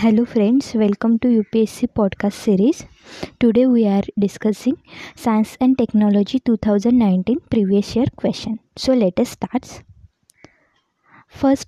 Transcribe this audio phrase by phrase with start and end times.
[0.00, 2.84] Hello, friends, welcome to UPSC podcast series.
[3.40, 4.76] Today we are discussing
[5.16, 8.58] Science and Technology 2019 previous year question.
[8.76, 9.82] So, let us start.
[11.28, 11.66] First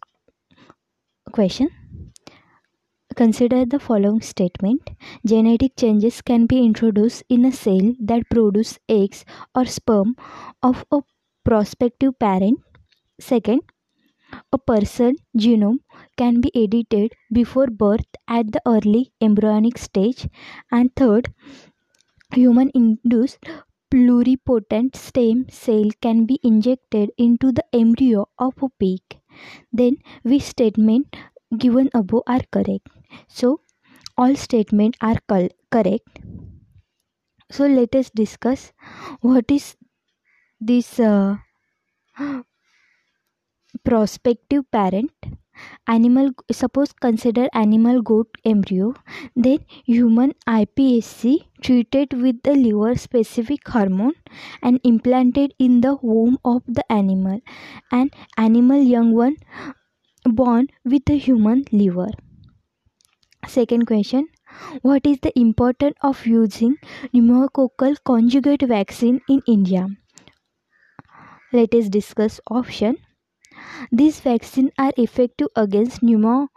[1.32, 1.68] question
[3.16, 4.90] Consider the following statement
[5.26, 9.24] Genetic changes can be introduced in a cell that produce eggs
[9.56, 10.14] or sperm
[10.62, 11.00] of a
[11.44, 12.60] prospective parent.
[13.20, 13.62] Second,
[14.52, 15.80] a person genome
[16.16, 20.28] can be edited before birth at the early embryonic stage.
[20.72, 21.32] And third,
[22.34, 23.38] human induced
[23.92, 29.00] pluripotent stem cell can be injected into the embryo of a pig.
[29.72, 31.16] Then, which statement
[31.58, 32.88] given above are correct?
[33.28, 33.60] So,
[34.18, 36.20] all statements are col- correct.
[37.50, 38.72] So, let us discuss
[39.20, 39.76] what is
[40.60, 41.38] this uh,
[43.86, 45.10] prospective parent
[45.94, 48.88] animal suppose consider animal goat embryo
[49.46, 54.14] then human iPSC treated with the liver specific hormone
[54.62, 57.40] and implanted in the womb of the animal
[57.92, 59.36] and animal young one
[60.26, 62.10] born with the human liver.
[63.48, 64.28] Second question
[64.82, 66.76] what is the importance of using
[67.14, 69.88] pneumococcal conjugate vaccine in india?
[71.52, 72.98] Let us discuss option
[73.92, 76.48] these vaccines are effective against pneumo-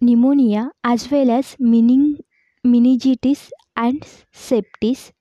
[0.00, 2.18] pneumonia as well as mening-
[2.64, 5.12] meningitis and sepsis.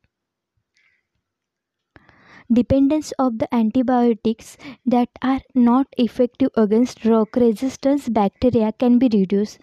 [2.52, 9.60] Dependence of the antibiotics that are not effective against drug resistant bacteria can be reduced.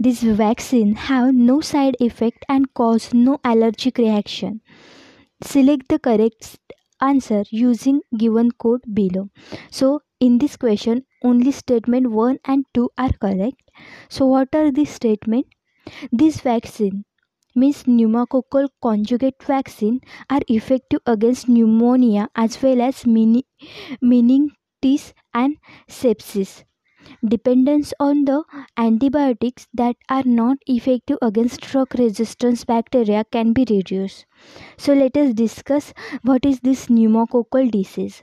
[0.00, 4.60] These vaccines have no side effect and cause no allergic reaction.
[5.42, 6.58] Select the correct
[7.00, 9.30] answer using given code below.
[9.70, 13.70] So in this question only statement 1 and 2 are correct.
[14.08, 15.46] So what are these statement?
[16.12, 17.04] This vaccine
[17.54, 20.00] means pneumococcal conjugate vaccine
[20.30, 25.56] are effective against pneumonia as well as meningitis and
[25.88, 26.64] sepsis.
[27.24, 28.42] Dependence on the
[28.76, 34.26] antibiotics that are not effective against drug resistance bacteria can be reduced.
[34.78, 35.92] So let us discuss
[36.22, 38.22] what is this pneumococcal disease.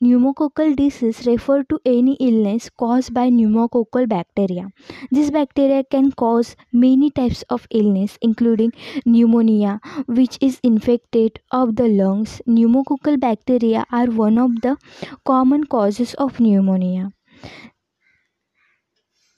[0.00, 4.68] Pneumococcal disease refer to any illness caused by pneumococcal bacteria.
[5.10, 8.72] This bacteria can cause many types of illness including
[9.04, 12.40] pneumonia which is infected of the lungs.
[12.46, 14.76] Pneumococcal bacteria are one of the
[15.24, 17.10] common causes of pneumonia.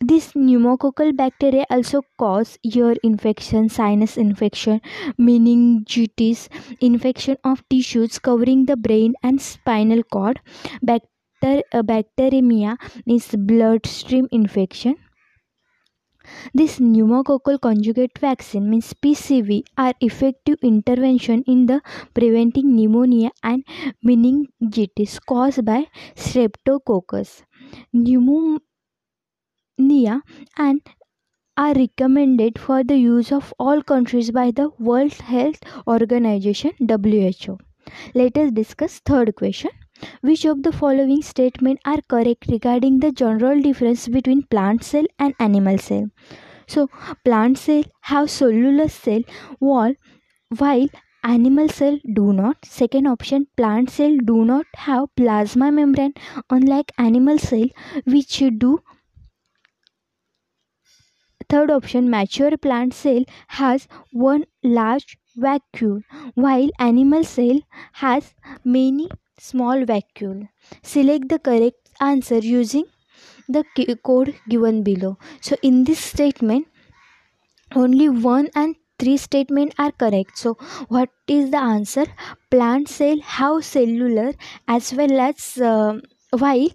[0.00, 4.80] This pneumococcal bacteria also cause ear infection, sinus infection,
[5.18, 6.48] meningitis,
[6.80, 10.40] infection of tissues covering the brain and spinal cord.
[10.82, 14.96] Bacter- uh, bacteremia is bloodstream infection.
[16.52, 21.80] This pneumococcal conjugate vaccine means PCV are effective intervention in the
[22.14, 23.64] preventing pneumonia and
[24.02, 25.86] meningitis caused by
[26.16, 27.44] streptococcus.
[27.94, 28.58] Pneumo-
[29.78, 30.22] pneumonia
[30.56, 30.81] and
[31.56, 37.59] are recommended for the use of all countries by the World Health Organization WHO.
[38.15, 39.70] Let us discuss third question.
[40.20, 45.34] Which of the following statements are correct regarding the general difference between plant cell and
[45.41, 46.06] animal cell?
[46.69, 46.88] So,
[47.25, 49.22] plant cell have cellular cell
[49.60, 49.94] wall
[50.59, 50.88] while
[51.25, 52.65] animal cell do not.
[52.65, 56.15] Second option, plant cell do not have plasma membrane
[56.50, 57.66] unlike animal cell
[58.04, 58.81] which do
[61.48, 66.02] Third option mature plant cell has one large vacuole
[66.34, 67.60] while animal cell
[67.92, 68.34] has
[68.64, 69.08] many
[69.38, 70.48] small vacuole.
[70.82, 72.84] Select the correct answer using
[73.48, 73.64] the
[74.04, 75.18] code given below.
[75.40, 76.66] So in this statement
[77.74, 80.38] only one and three statement are correct.
[80.38, 80.54] So
[80.88, 82.06] what is the answer?
[82.50, 84.32] Plant cell have cellular
[84.66, 86.68] as well as uh, while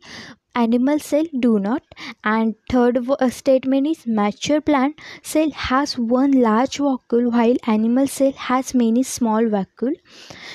[0.56, 1.84] animal cell do not.
[2.24, 8.32] And third uh, statement is mature plant cell has one large vacuole while animal cell
[8.34, 9.96] has many small vacuole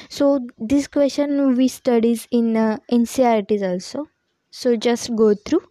[0.09, 0.27] so
[0.59, 4.09] this question we studies in uh, NCERTs also.
[4.51, 5.63] So just go through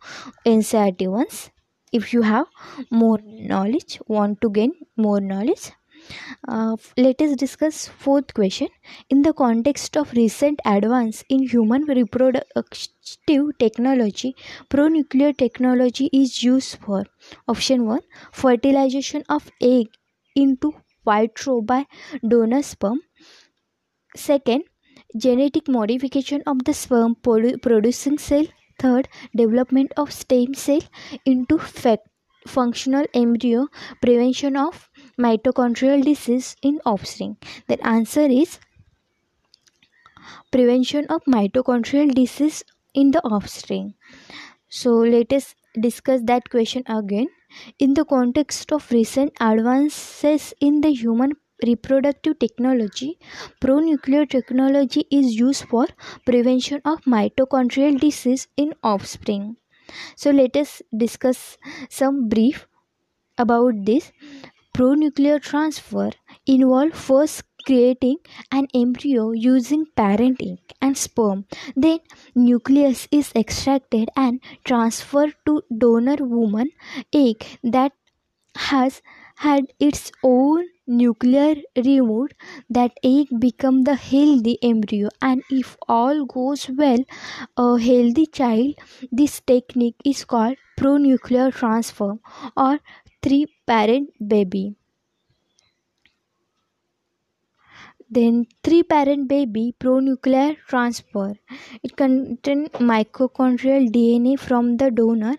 [0.46, 1.50] NCERT once.
[1.92, 2.48] If you have
[2.92, 5.72] more knowledge want to gain more knowledge
[6.48, 8.68] uh, let us discuss fourth question.
[9.10, 14.36] In the context of recent advance in human reproductive technology
[14.70, 17.06] pro-nuclear technology is used for
[17.48, 18.00] option 1
[18.32, 19.88] fertilization of egg
[20.36, 20.74] into
[21.06, 21.86] vitro by
[22.28, 23.00] donor sperm
[24.16, 24.64] second
[25.18, 28.46] genetic modification of the sperm producing cell.
[28.78, 30.82] Third development of stem cell
[31.26, 31.58] into
[32.46, 33.68] functional embryo
[34.02, 34.90] prevention of
[35.20, 37.38] mitochondrial disease in offspring?
[37.68, 38.60] The answer is
[40.52, 42.64] prevention of mitochondrial disease
[42.94, 43.94] in the offspring.
[44.70, 47.28] So let us discuss that question again.
[47.80, 51.34] In the context of recent advances in the human
[51.66, 53.18] reproductive technology,
[53.62, 55.88] pronuclear technology is used for
[56.26, 59.56] prevention of mitochondrial disease in offspring.
[60.16, 61.58] So let us discuss
[61.90, 62.68] some brief
[63.38, 64.12] about this.
[64.76, 66.10] Pronuclear transfer
[66.46, 68.18] involve first creating
[68.52, 71.46] an embryo using parent egg and sperm.
[71.78, 72.00] Then
[72.36, 76.72] nucleus is extracted and transferred to donor woman
[77.14, 77.94] egg that
[78.56, 79.02] has
[79.38, 82.34] had its own nuclear removed
[82.70, 87.00] that egg become the healthy embryo and if all goes well
[87.58, 88.76] a healthy child
[89.12, 92.14] this technique is called pronuclear transfer
[92.56, 92.80] or
[93.26, 94.76] three parent baby.
[98.08, 101.34] Then three parent baby pronuclear transfer.
[101.82, 105.36] It contains mitochondrial dna from the donor.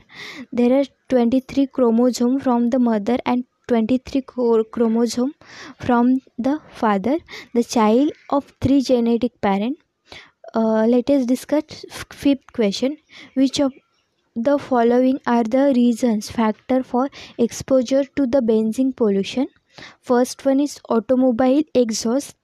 [0.50, 4.22] There are 23 chromosomes from the mother and 23
[4.72, 5.34] chromosome
[5.78, 7.18] from the father.
[7.54, 9.78] The child of three genetic parent.
[10.54, 12.96] Uh, let us discuss fifth question.
[13.34, 13.72] Which of
[14.36, 16.30] the following are the reasons.
[16.30, 19.48] Factor for exposure to the benzene pollution.
[20.00, 22.36] First one is automobile exhaust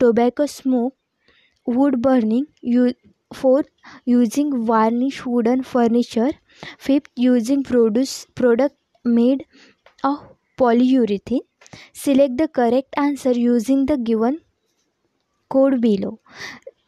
[0.00, 0.94] tobacco smoke
[1.66, 2.94] wood burning you
[3.34, 3.68] fourth
[4.04, 6.30] using varnish wooden furniture.
[6.78, 9.46] Fifth using produce product made
[10.04, 10.20] of
[10.58, 11.46] polyurethane.
[11.92, 14.40] Select the correct answer using the given
[15.48, 16.20] code below.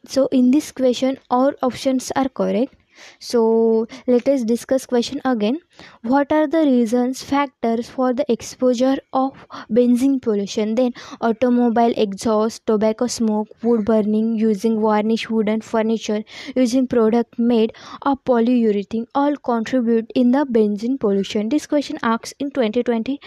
[0.06, 2.74] So in this question all options are correct
[3.18, 5.58] so let us discuss question again.
[6.02, 10.74] What are the reasons factors for the exposure of benzene pollution?
[10.74, 16.22] Then automobile exhaust tobacco smoke wood burning using varnish wooden furniture
[16.56, 17.72] using product made
[18.02, 21.48] of polyurethane all contribute in the benzene pollution.
[21.48, 23.18] This question asks in 2020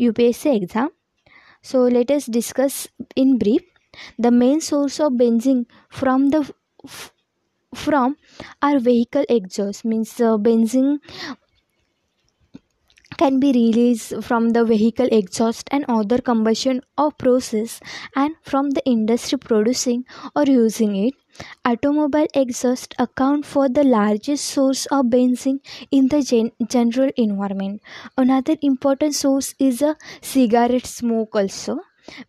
[0.00, 0.90] upsc exam.
[1.62, 3.62] So let us discuss in brief.
[4.18, 6.52] The main source of benzene from the
[7.76, 8.16] from
[8.62, 9.84] our vehicle exhaust.
[9.84, 10.98] Means uh, benzene
[13.18, 17.80] can be released from the vehicle exhaust and other combustion or process
[18.14, 20.04] and from the industry producing
[20.36, 21.14] or using it.
[21.64, 25.58] Automobile exhaust account for the largest source of benzene
[25.90, 27.82] in the gen- general environment.
[28.16, 31.78] Another important source is a cigarette smoke also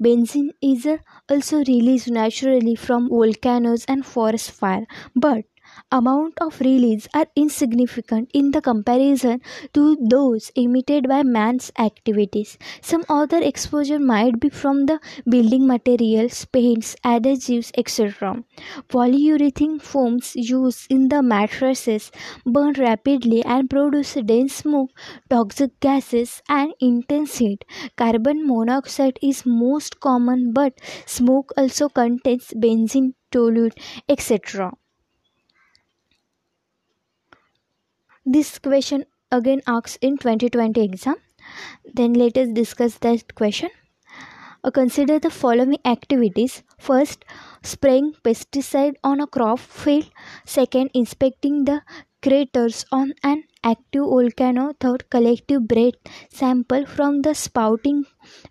[0.01, 0.87] benzene is
[1.29, 4.85] also released naturally from volcanoes and forest fire
[5.15, 5.45] but
[5.91, 9.41] amount of release are insignificant in the comparison
[9.73, 12.57] to those emitted by man's activities.
[12.81, 18.43] Some other exposure might be from the building materials, paints, adhesives, etc.
[18.89, 22.11] Polyurethane foams used in the mattresses
[22.45, 24.91] burn rapidly and produce dense smoke,
[25.29, 27.63] toxic gases, and intense heat.
[27.95, 30.73] Carbon monoxide is most common, but
[31.05, 33.71] smoke also contains benzene, toluene,
[34.09, 34.71] etc.
[38.27, 41.15] this question again asks in 2020 exam.
[41.93, 43.69] Then let us discuss that question.
[44.63, 46.61] Uh, consider the following activities.
[46.77, 47.23] First
[47.63, 50.09] spraying pesticide on a crop field.
[50.45, 51.81] Second inspecting the
[52.21, 54.73] craters on an active volcano.
[54.79, 55.95] Third collective breath
[56.29, 58.05] sample from the spouting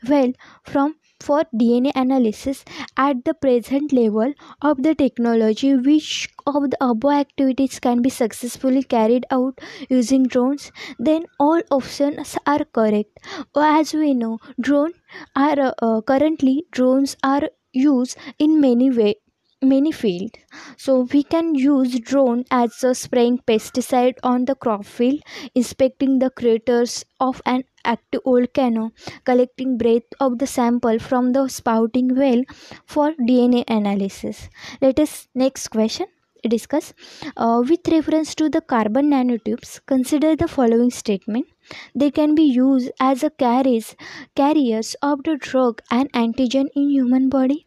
[0.08, 0.32] well
[0.64, 2.64] from for DNA analysis
[2.96, 4.32] at the present level
[4.62, 9.58] of the technology which of the above activities can be successfully carried out
[9.90, 13.18] using drones then all options are correct.
[13.56, 14.92] As we know drone
[15.34, 19.16] are uh, currently drones are used in many way
[19.62, 20.38] many fields
[20.76, 25.20] so we can use drone as a spraying pesticide on the crop field
[25.54, 28.90] inspecting the craters of an active volcano
[29.24, 32.42] collecting breath of the sample from the spouting well
[32.86, 34.48] for dna analysis.
[34.80, 36.06] Let us next question
[36.48, 36.94] discuss
[37.36, 41.46] uh, with reference to the carbon nanotubes consider the following statement.
[41.94, 43.96] They can be used as a carriers
[44.36, 47.65] carriers of the drug and antigen in human body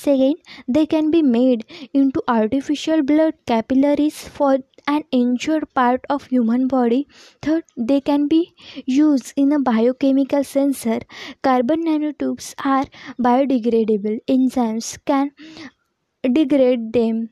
[0.00, 0.36] Second,
[0.68, 7.06] they can be made into artificial blood capillaries for an injured part of human body.
[7.42, 8.54] Third, they can be
[8.86, 11.00] used in a biochemical sensor.
[11.42, 12.86] Carbon nanotubes are
[13.18, 14.20] biodegradable.
[14.28, 15.32] Enzymes can
[16.32, 17.30] degrade them.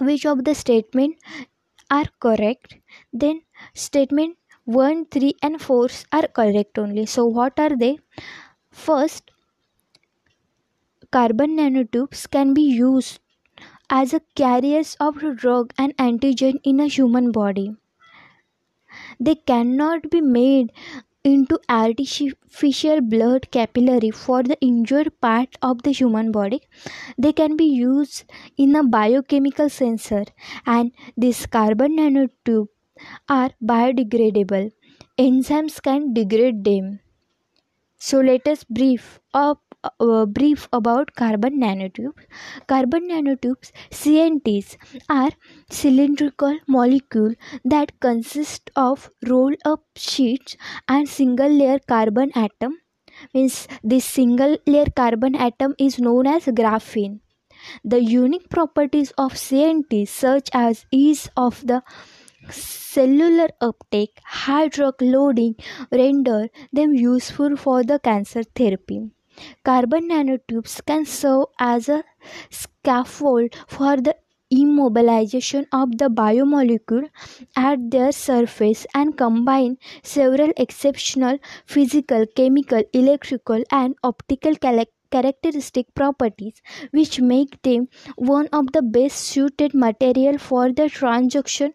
[0.00, 1.16] Which of the statement
[1.90, 2.74] are correct?
[3.12, 3.42] Then
[3.74, 7.98] statement 1 3 and 4 are correct only so what are they
[8.70, 9.30] first
[11.10, 13.20] carbon nanotubes can be used
[13.90, 17.76] as a carriers of drug and antigen in a human body.
[19.20, 20.72] They cannot be made
[21.24, 26.62] into artificial blood capillary for the injured part of the human body.
[27.18, 28.24] They can be used
[28.56, 30.24] in a biochemical sensor
[30.66, 32.68] and these carbon nanotubes
[33.28, 34.72] are biodegradable.
[35.18, 37.00] Enzymes can degrade them.
[37.98, 42.24] So let us brief up uh, brief about carbon nanotubes.
[42.66, 44.76] Carbon nanotubes CNTs
[45.08, 45.30] are
[45.70, 50.56] cylindrical molecule that consist of roll up sheets
[50.88, 52.78] and single layer carbon atom
[53.34, 57.20] means this single layer carbon atom is known as graphene
[57.84, 61.82] the unique properties of CNTs such as ease of the
[62.50, 65.56] cellular uptake, high drug loading
[65.90, 69.10] render them useful for the cancer therapy.
[69.64, 72.04] Carbon nanotubes can serve as a
[72.50, 74.16] scaffold for the
[74.52, 77.08] immobilization of the biomolecule
[77.56, 84.54] at their surface and combine several exceptional physical, chemical, electrical, and optical
[85.10, 91.72] characteristic properties which make them one of the best suited material for the transduction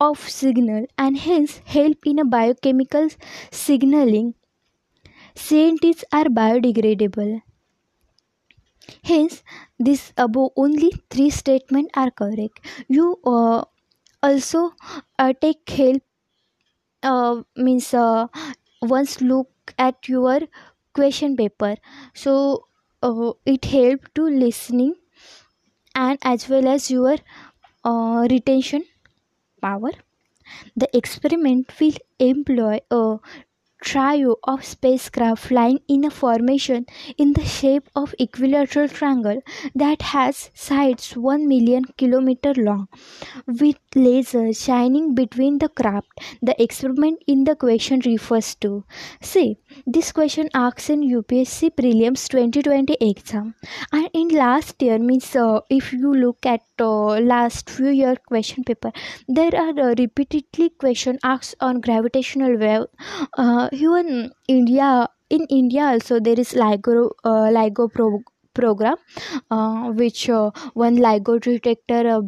[0.00, 3.08] of signal and hence help in a biochemical
[3.50, 4.34] signaling
[5.34, 7.40] CNTs are biodegradable.
[9.04, 9.44] Hence,
[9.78, 12.58] this above only three statements are correct.
[12.88, 13.62] You uh,
[14.22, 14.72] also
[15.18, 16.02] uh, take help
[17.02, 18.26] uh, means uh,
[18.82, 20.40] once look at your
[20.94, 21.76] question paper.
[22.14, 22.66] So
[23.02, 24.94] uh, it help to listening
[25.94, 27.16] and as well as your
[27.84, 28.84] uh, retention
[29.62, 29.90] power.
[30.76, 33.18] The experiment will employ a
[33.88, 36.86] trio of spacecraft flying in a formation
[37.18, 39.40] in the shape of equilateral triangle
[39.74, 42.88] that has sides 1 million kilometer long
[43.46, 46.08] with lasers shining between the craft.
[46.42, 48.84] The experiment in the question refers to
[49.20, 53.54] see this question asks in upsc prelims 2020 exam.
[53.92, 58.92] And in last year means uh, if you look at last few year question paper.
[59.28, 62.86] There are uh, repeatedly question asked on gravitational wave
[63.38, 68.22] uh, even india in india also there is ligo uh, ligo pro-
[68.54, 68.96] program
[69.50, 72.22] uh, which uh, one ligo detector uh,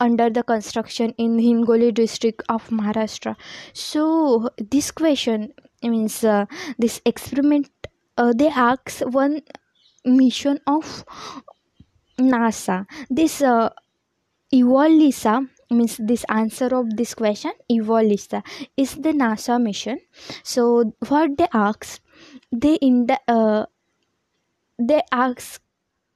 [0.00, 3.36] under the construction in hingoli district of maharashtra.
[3.72, 6.46] So this question means uh,
[6.78, 7.70] this experiment
[8.18, 9.40] uh, they ask one
[10.04, 11.04] mission of
[12.18, 12.86] nasa.
[13.10, 13.70] This uh,
[14.52, 18.42] evolisa means this answer of this question evolisa
[18.76, 19.98] is the nasa mission.
[20.42, 22.00] So what they ask
[22.52, 23.66] they in the uh,
[24.78, 25.61] they ask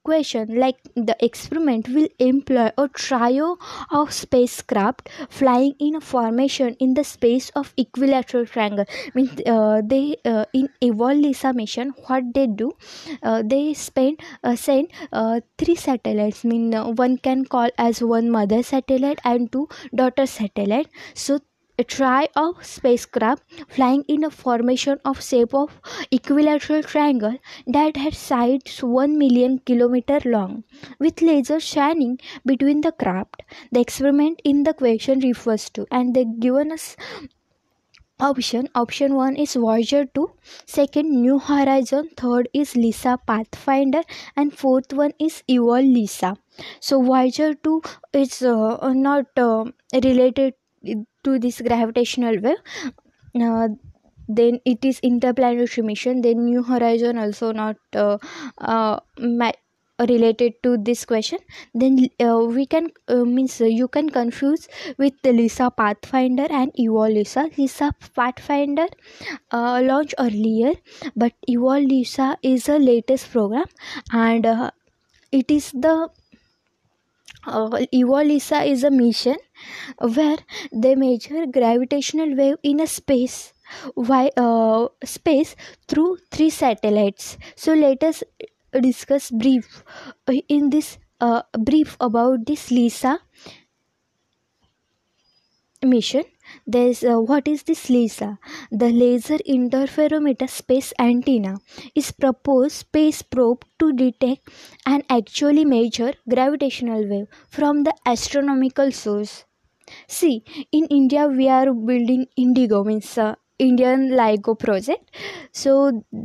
[0.07, 3.59] like the experiment will employ a trio
[3.91, 8.85] of spacecraft flying in a formation in the space of equilateral triangle.
[9.15, 12.73] Means uh, they uh, in evolisa mission what they do
[13.23, 16.45] uh, they spend uh, send uh, three satellites.
[16.45, 20.89] Mean uh, one can call as one mother satellite and two daughter satellite.
[21.15, 21.41] So
[21.79, 25.81] a try of spacecraft flying in a formation of shape of
[26.11, 30.65] equilateral triangle that had sides 1 million kilometer long
[30.99, 33.43] with lasers shining between the craft.
[33.73, 36.97] The experiment in the question refers to and they given us
[38.19, 38.69] option.
[38.75, 40.31] Option 1 is voyager 2
[40.65, 44.03] second new horizon third is lisa pathfinder
[44.35, 46.37] and fourth one is evol lisa.
[46.81, 47.83] So voyager 2
[48.15, 50.55] is uh, not uh, related
[51.25, 52.59] to this gravitational wave
[53.41, 53.69] uh,
[54.29, 58.19] then it is interplanetary mission then new horizon also not uh,
[58.61, 58.99] uh,
[59.99, 61.39] related to this question.
[61.75, 64.69] Then uh, we can uh, means you can confuse
[64.99, 67.51] with the lisa pathfinder and evol lisa.
[67.57, 68.87] Lisa pathfinder
[69.51, 70.73] uh, launched earlier
[71.17, 73.67] but evol lisa is a latest program
[74.13, 74.71] and uh,
[75.33, 76.09] it is the uh,
[77.47, 79.37] Evolisa is a mission
[79.99, 80.39] where
[80.73, 83.53] they measure gravitational wave in a space
[83.95, 85.57] why uh, space
[85.89, 87.37] through three satellites.
[87.57, 88.23] So let us
[88.81, 89.83] discuss brief
[90.29, 93.19] uh, in this uh, brief about this lisa
[95.83, 96.25] mission
[96.67, 98.39] there's uh, what is this LISA?
[98.71, 101.57] The Laser Interferometer Space Antenna
[101.95, 104.49] is proposed space probe to detect
[104.85, 109.35] and actually measure gravitational wave from the astronomical source.
[110.15, 110.31] see
[110.79, 113.35] in india we are building indigo means uh,
[113.67, 115.21] indian ligo project
[115.63, 115.75] so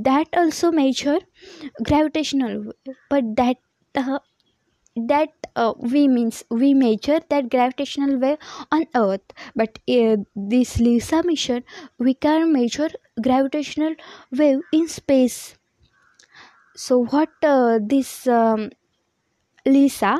[0.07, 1.17] that also measure
[1.89, 2.55] gravitational
[3.09, 3.57] but that
[3.95, 4.19] uh,
[4.95, 8.37] that uh, we means we measure that gravitational wave
[8.71, 9.21] on earth.
[9.55, 11.63] But uh, this lisa mission
[11.97, 12.89] we can measure
[13.21, 13.95] gravitational
[14.31, 15.55] wave in space.
[16.75, 18.71] So what uh, this um,
[19.65, 20.19] lisa.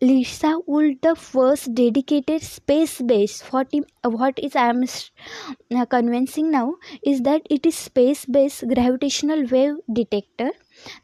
[0.00, 3.40] Lisa will the first dedicated space base.
[3.50, 3.72] What,
[4.04, 9.76] what is i am uh, convincing now is that it is space based gravitational wave
[9.92, 10.50] detector.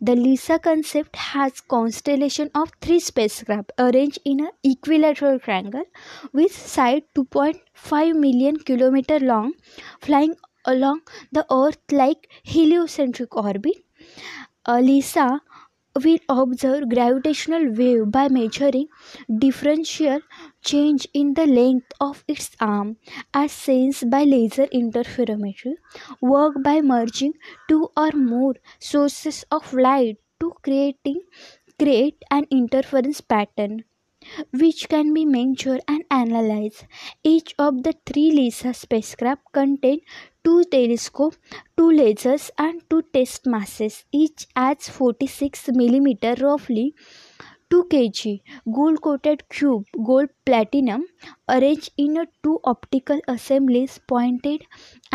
[0.01, 5.85] The lisa concept has constellation of three spacecraft arranged in an equilateral triangle
[6.33, 9.53] with side 2.5 million kilometer long
[10.01, 13.85] flying along the earth like heliocentric orbit.
[14.69, 15.41] Uh, lisa
[16.05, 18.87] will observe gravitational wave by measuring
[19.45, 20.21] differential
[20.63, 22.97] change in the length of its arm
[23.33, 25.75] as sensed by laser interferometry
[26.21, 27.35] work by merging
[27.69, 31.21] two or more sources of light to creating
[31.79, 33.85] create an interference pattern
[34.53, 36.85] which can be measured and analyzed.
[37.23, 40.01] Each of the three LISA spacecraft contain
[40.47, 41.39] two telescopes,
[41.77, 44.05] two lasers, and two test masses.
[44.13, 46.95] Each adds 46 mm, roughly
[47.71, 48.41] 2 kg
[48.75, 51.03] gold coated cube gold platinum
[51.55, 54.63] arranged in a two optical assemblies pointed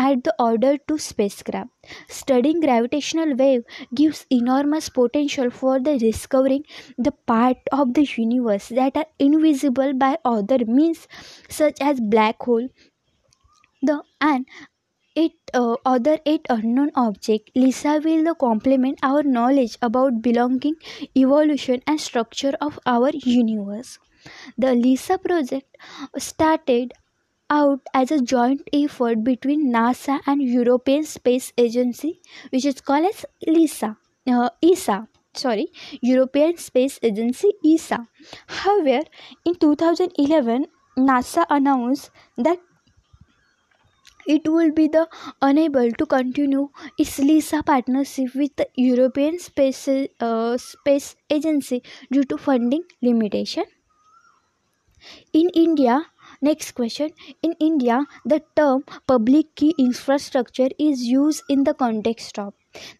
[0.06, 3.62] at the order to spacecraft studying gravitational wave
[4.02, 6.62] gives enormous potential for the discovering
[7.08, 11.08] the part of the universe that are invisible by other means
[11.48, 12.68] such as black hole
[13.82, 14.46] the and
[15.14, 20.76] it uh, other eight unknown object lisa will complement our knowledge about belonging
[21.16, 23.98] evolution and structure of our universe.
[24.56, 25.76] The lisa project
[26.18, 26.92] started
[27.50, 32.12] out as a joint effort between nasa and european space agency
[32.50, 33.90] which is called as lisa
[34.26, 34.96] uh, esa
[35.42, 35.66] sorry
[36.00, 37.98] european space agency esa
[38.62, 39.00] however
[39.44, 40.66] in 2011
[41.10, 42.10] nasa announced
[42.48, 42.58] that
[44.26, 45.08] it will be the
[45.40, 49.88] unable to continue its LISA partnership with the European Space,
[50.20, 53.64] uh, Space Agency due to funding limitation.
[55.32, 56.06] In India,
[56.40, 57.10] next question.
[57.42, 62.54] In India, the term public key infrastructure is used in the context of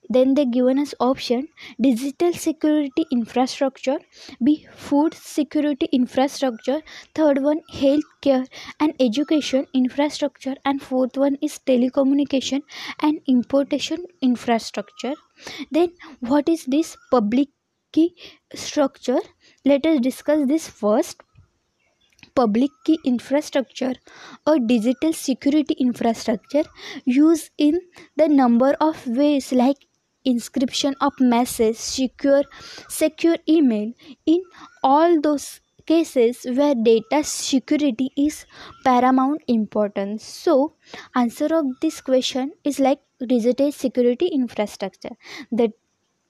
[0.09, 1.47] then they given us option
[1.81, 3.99] digital security infrastructure
[4.45, 6.81] b food security infrastructure
[7.15, 8.47] third one healthcare
[8.81, 12.63] and education infrastructure and fourth one is telecommunication
[13.01, 15.15] and importation infrastructure.
[15.71, 17.49] Then what is this public
[17.93, 18.15] key
[18.55, 19.21] structure?
[19.65, 21.23] Let us discuss this first
[22.35, 23.95] public key infrastructure
[24.47, 26.64] or digital security infrastructure
[27.05, 27.81] used in
[28.16, 29.77] the number of ways like
[30.27, 32.45] encryption of message secure
[32.88, 33.92] secure email.
[34.27, 34.42] In
[34.83, 38.47] all those cases where data security is
[38.85, 40.25] paramount importance.
[40.25, 40.75] So
[41.14, 45.16] answer of this question is like digital security infrastructure.
[45.51, 45.73] That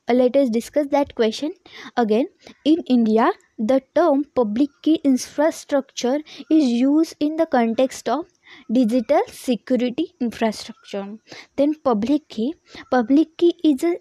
[0.09, 1.53] uh, let us discuss that question
[1.97, 2.27] again.
[2.65, 3.31] In india
[3.71, 6.19] the term public key infrastructure
[6.51, 8.27] is used in the context of
[8.71, 11.19] digital security infrastructure.
[11.57, 12.55] Then public key.
[12.91, 13.99] Public key is a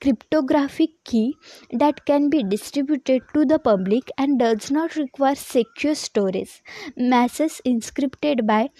[0.00, 1.34] cryptographic key
[1.72, 6.62] that can be distributed to the public and does not require secure storage.
[6.96, 8.70] Messages encrypted by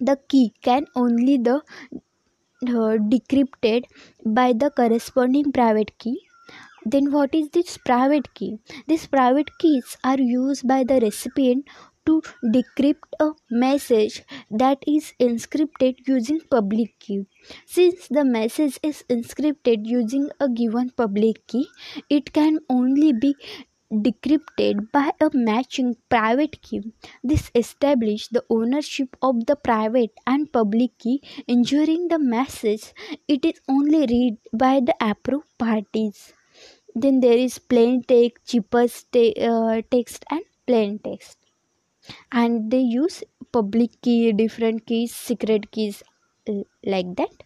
[0.00, 3.84] the key can only the uh, decrypted
[4.24, 6.18] by the corresponding private key
[6.84, 11.66] then what is this private key these private keys are used by the recipient
[12.06, 12.20] to
[12.54, 14.22] decrypt a message
[14.62, 17.20] that is encrypted using public key
[17.66, 21.66] since the message is encrypted using a given public key
[22.10, 23.34] it can only be
[23.90, 26.92] decrypted by a matching private key.
[27.22, 32.92] This establishes the ownership of the private and public key, ensuring the message
[33.28, 36.33] it is only read by the approved parties.
[36.94, 41.38] Then there is plain text, cheapest te- uh, text, and plain text.
[42.32, 46.02] And they use public key, different keys, secret keys,
[46.84, 47.44] like that.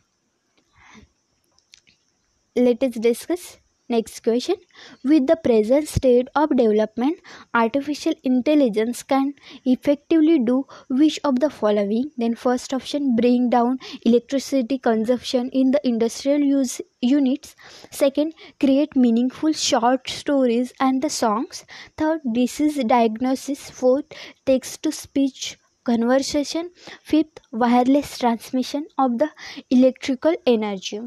[2.54, 3.58] Let us discuss
[3.90, 4.56] Next question.
[5.02, 7.20] With the present state of development,
[7.54, 12.10] artificial intelligence can effectively do which of the following?
[12.16, 17.56] Then first option bring down electricity consumption in the industrial use units.
[17.90, 21.64] Second, create meaningful short stories and the songs.
[21.96, 23.70] Third, disease diagnosis.
[23.70, 24.06] Fourth,
[24.44, 26.70] text to speech conversation
[27.02, 29.30] fifth wireless transmission of the
[29.70, 31.00] electrical energy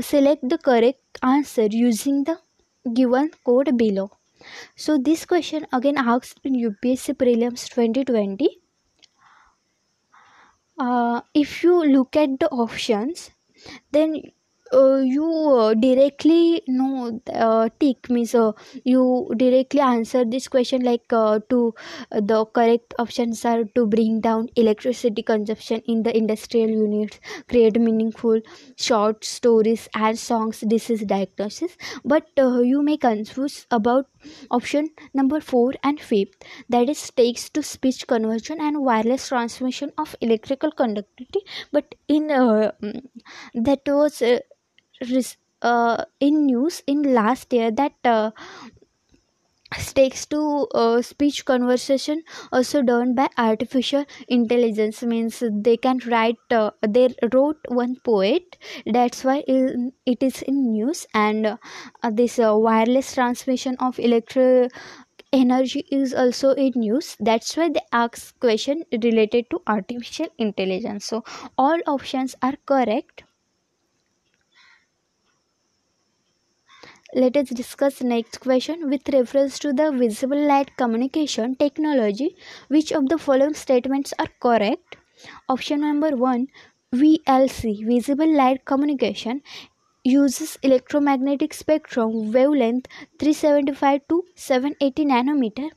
[0.00, 2.40] select the correct answer using the
[2.92, 4.10] given code below.
[4.76, 8.50] So this question again asked in upsc prelims 2020
[10.78, 13.30] uh, if you look at the options
[13.92, 14.30] then uh,
[14.72, 15.24] you
[15.56, 18.50] uh, directly know uh, tick means uh,
[18.82, 21.74] you directly answer this question like uh, to
[22.10, 27.78] uh, the correct options are to bring down electricity consumption in the industrial units create
[27.78, 28.40] meaningful
[28.76, 30.60] short stories and songs.
[30.66, 31.76] Disease diagnosis.
[32.04, 34.06] But uh, you may confuse about
[34.50, 40.16] option number 4 and 5th that is text to speech conversion and wireless transmission of
[40.20, 41.40] electrical conductivity.
[41.72, 43.02] But in uh, mm,
[43.54, 44.40] that was uh,
[45.62, 48.30] uh, in news in last year that uh,
[49.92, 55.02] text to uh, speech conversation also done by artificial intelligence.
[55.02, 58.56] Means they can write uh, they wrote one poet.
[58.86, 61.06] That's why it it is in news.
[61.14, 61.56] And uh,
[62.10, 64.72] this uh, wireless transmission of electric
[65.32, 67.16] energy is also in news.
[67.20, 71.04] That's why they ask question related to artificial intelligence.
[71.06, 71.24] So
[71.58, 73.24] all options are correct
[77.14, 82.36] let us discuss next question with reference to the visible light communication technology.
[82.68, 84.96] Which of the following statements are correct?
[85.48, 86.48] Option number 1
[86.92, 89.42] vlc visible light communication
[90.04, 95.70] uses electromagnetic spectrum wavelength 375 to 780 nanometer.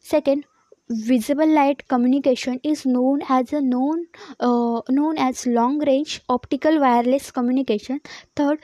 [0.00, 0.44] Second
[0.88, 4.06] visible light communication is known as a known
[4.40, 8.00] uh, known as long range optical wireless communication.
[8.36, 8.58] Third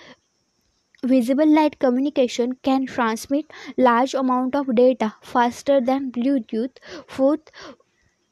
[1.05, 6.77] visible light communication can transmit large amount of data faster than bluetooth.
[7.09, 7.51] Fourth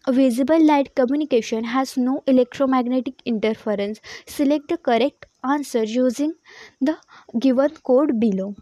[0.08, 4.00] visible light communication has no electromagnetic interference.
[4.26, 6.34] Select the correct answer using
[6.80, 6.96] the
[7.38, 8.54] given code below.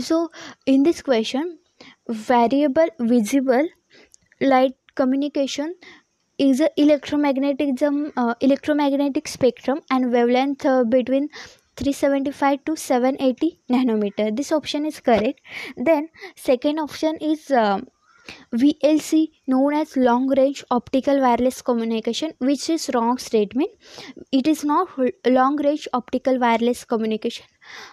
[0.00, 0.30] So
[0.66, 1.58] in this question
[2.08, 3.68] variable visible
[4.40, 5.74] light communication
[6.38, 11.28] is a electromagnetism uh, electromagnetic spectrum and wavelength uh, between
[11.76, 14.34] 375 to 780 nanometer.
[14.34, 15.40] This option is correct.
[15.76, 17.80] Then second option is uh,
[18.54, 23.70] VLC known as long range optical wireless communication which is wrong statement.
[24.32, 24.88] It is not
[25.26, 27.46] long range optical wireless communication.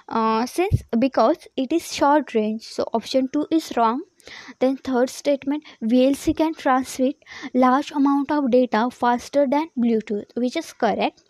[0.07, 4.01] Uh, since because it is short range so option 2 is wrong
[4.59, 7.15] then third statement VLC can transmit
[7.53, 11.23] large amount of data faster than Bluetooth which is correct.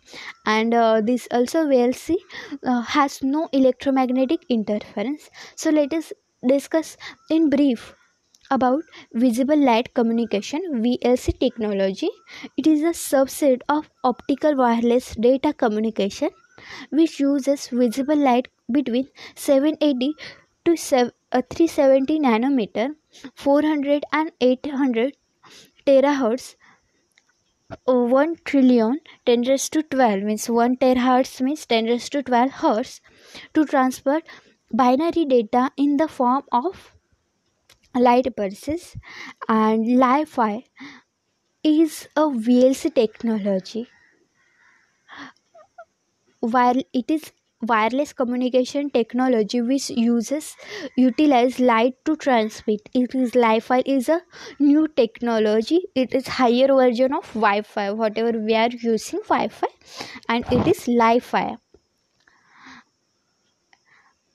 [0.46, 2.16] And uh, this also VLC
[2.62, 5.30] uh, has no electromagnetic interference.
[5.56, 6.12] So let us
[6.46, 6.96] discuss
[7.30, 7.94] in brief
[8.50, 8.82] about
[9.14, 12.10] visible light communication VLC technology.
[12.56, 16.30] It is a subset of optical wireless data communication
[16.90, 20.14] which uses visible light between 780
[20.66, 20.76] to
[21.34, 22.94] 7, uh, 370 nanometer
[23.34, 25.16] 400 and 800
[25.86, 26.54] terahertz
[27.70, 32.50] uh, 1 trillion 10 raised to 12 means 1 terahertz means 10 raised to 12
[32.50, 33.00] hertz
[33.52, 34.20] to transfer
[34.72, 36.94] binary data in the form of
[37.94, 38.96] light pulses
[39.48, 40.64] and Li-Fi
[41.62, 43.88] is a VLC technology.
[46.40, 47.32] While it is
[47.68, 50.56] wireless communication technology which uses
[50.96, 52.88] utilize light to transmit.
[52.94, 54.20] It is Li-Fi is a
[54.58, 55.80] new technology.
[55.94, 59.68] It is higher version of wi-fi whatever we are using wi-fi
[60.28, 61.56] and it is Li-Fi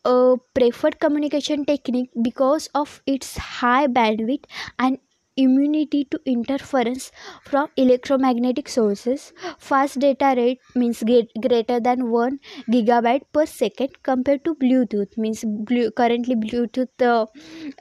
[0.06, 4.46] a preferred communication technique because of its high bandwidth
[4.78, 4.98] and
[5.44, 7.12] immunity to interference
[7.44, 9.34] from electromagnetic sources.
[9.58, 11.04] Fast data rate means
[11.48, 12.40] greater than 1
[12.76, 17.26] gigabyte per second compared to Bluetooth means blue, currently Bluetooth uh,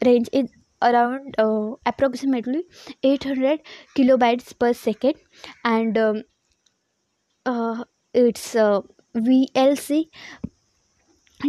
[0.05, 0.51] range is
[0.83, 2.62] around uh, approximately
[3.03, 3.61] 800
[3.97, 5.14] kilobytes per second
[5.64, 6.23] and um,
[7.47, 8.81] uh, its uh,
[9.16, 10.09] VLC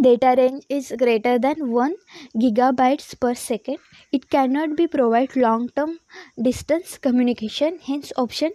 [0.02, 1.96] data range is greater than 1
[2.36, 3.78] gigabytes per second.
[4.12, 6.00] It cannot be provide long term
[6.42, 7.80] distance communication.
[7.80, 8.52] Hence option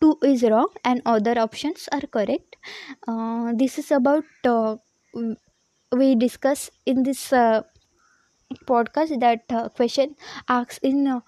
[0.00, 2.56] 2 is wrong and other options are correct.
[3.06, 4.76] Uh, this is about uh,
[5.92, 7.62] we discuss in this uh,
[8.68, 10.14] podcast that uh, question
[10.48, 11.20] asked in uh,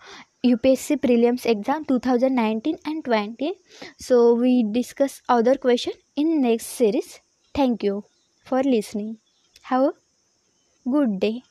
[0.42, 3.52] UPSC prelims exam 2019 and 20
[3.98, 7.20] so we discuss other question in next series.
[7.54, 8.04] Thank you
[8.44, 9.18] for listening
[9.72, 9.92] have a
[10.96, 11.42] good day